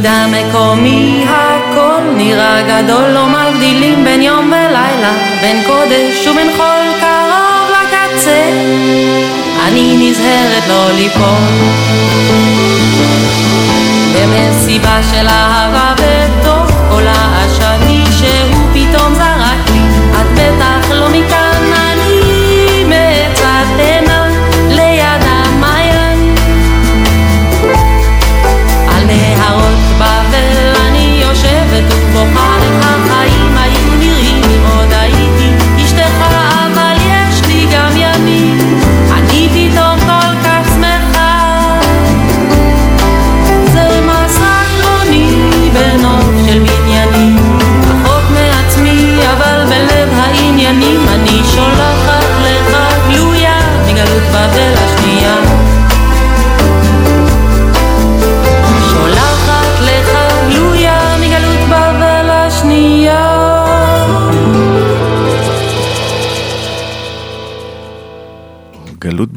[0.03, 7.01] בקנה מידה מקומי הכל נראה גדול, לא מבדילים בין יום ולילה, בין קודש ובין חול
[7.01, 8.43] קרוב לקצה.
[9.69, 11.25] אני נזהרת לא ליפול
[14.15, 19.32] במסיבה של אהבה בתוך כל העשני שהוא פתאום זרק
[32.15, 32.52] יושבת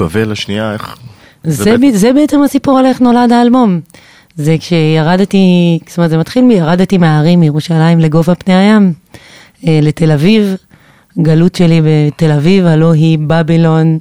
[0.06, 0.98] בבל השנייה, איך...
[1.44, 3.80] זה, בית- ב- זה בעצם הסיפור על איך נולד האלבום.
[4.36, 8.94] זה כשירדתי, זאת אומרת זה מתחיל מירדתי מההרים מירושלים לגובה פני הים,
[9.68, 10.56] אה, לתל אביב,
[11.18, 14.00] גלות שלי בתל אביב, הלא היא בבילון,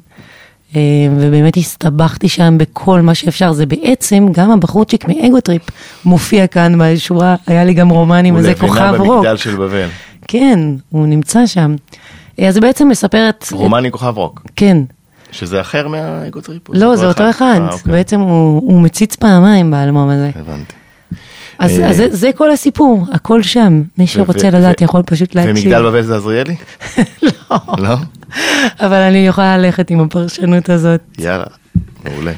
[0.76, 0.80] אה,
[1.18, 5.62] ובאמת הסתבכתי שם בכל מה שאפשר, זה בעצם גם הבחורצ'יק מ Ego Trip
[6.04, 9.16] מופיע כאן בשורה, היה לי גם רומן עם הוא איזה לבנה כוכב רוק.
[9.16, 9.88] במגדל של בבל.
[10.28, 10.58] כן,
[10.90, 11.74] הוא נמצא שם.
[12.42, 13.44] אז זה בעצם מספר את...
[13.52, 14.76] רומני כוכב רוק, כן.
[15.34, 16.68] שזה אחר מה Ego Trip?
[16.68, 17.58] או לא, זה אותו אחד.
[17.60, 17.92] אה, אוקיי.
[17.92, 20.30] בעצם הוא, מציץ פעמיים באלבום הזה.
[20.34, 20.72] הבנתי.
[21.58, 23.82] אז, אה, אז זה, זה כל הסיפור, הכל שם.
[23.98, 25.66] מי שרוצה לדעת יכול פשוט להקשיב.
[25.66, 26.56] ומגדל בבל זה עזריאלי?
[27.22, 27.58] לא.
[27.78, 27.96] לא?
[28.80, 31.00] אבל אני יכולה ללכת עם הפרשנות הזאת.
[31.18, 31.44] יאללה,
[32.04, 32.32] מעולה.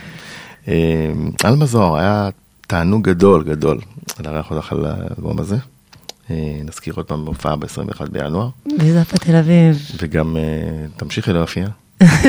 [0.69, 1.13] אה,
[1.45, 2.29] עלמה זוהר, היה
[2.67, 3.79] תענוג גדול גדול
[4.25, 5.57] לארח אותך על האלבום הזה.
[6.31, 9.79] אה, נזכיר עוד פעם בהופעה ב-21 בינואר, בזאפה תל אביב.
[10.03, 10.43] וגם אה,
[10.97, 11.67] תמשיכי להופיע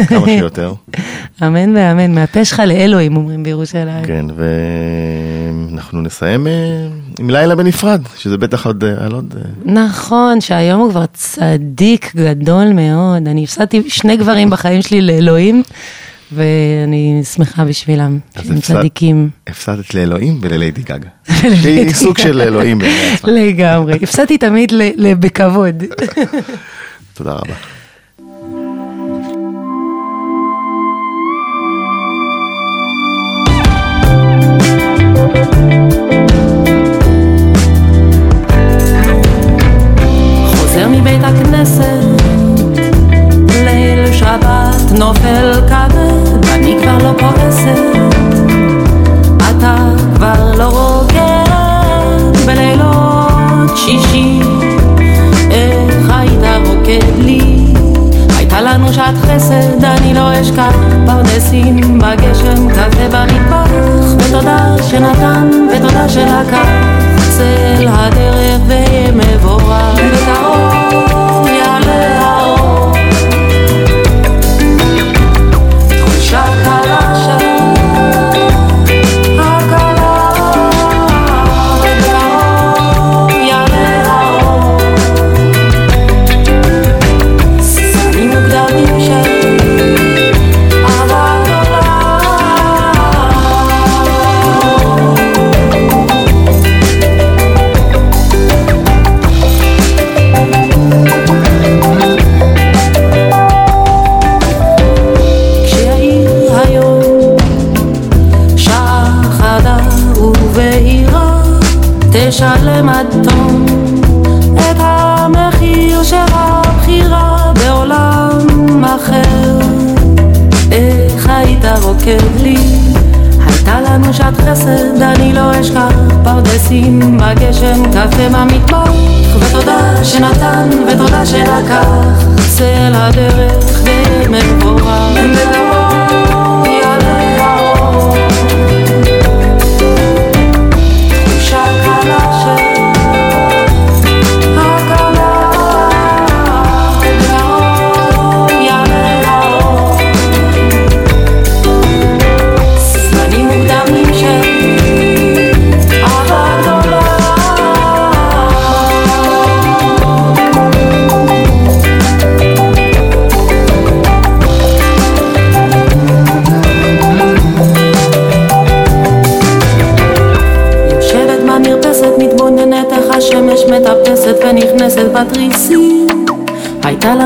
[0.07, 0.74] כמה שיותר.
[1.43, 4.05] אמן ואמן, מהפה שלך לאלוהים אומרים בירושלים.
[4.05, 4.26] כן,
[5.72, 6.51] ואנחנו נסיים אה,
[7.20, 9.36] עם לילה בנפרד, שזה בטח עוד, אה, על עוד...
[9.38, 13.28] אה, נכון, שהיום הוא כבר צדיק גדול מאוד.
[13.28, 15.63] אני הפסדתי שני גברים בחיים שלי לאלוהים,
[16.32, 19.30] ואני שמחה בשבילם, שהם צדיקים.
[19.47, 21.09] הפסדת לאלוהים ולליידי גגה.
[21.43, 22.18] ולליידי שהיא סוג.
[22.18, 22.82] של אלוהים.
[23.24, 23.93] לגמרי.
[23.93, 24.74] הפסדתי תמיד
[25.20, 25.84] בכבוד.
[27.13, 27.76] תודה רבה.
[41.18, 42.22] מבית הכנסת,
[43.49, 47.80] ליל שבת נופל כבד, ואני כבר לא כועסת,
[49.38, 49.76] אתה
[50.15, 54.39] כבר לא רוקד בלילות שישי,
[55.51, 57.65] איך היית רוקד לי,
[58.38, 63.70] הייתה לנו שעת חסד, אני לא אשכח, פרדסים בגשם, קפה במטבח,
[64.18, 66.66] ותודה שנתן, ותודה שלקח,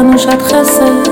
[0.02, 1.11] הייתה לנו שעת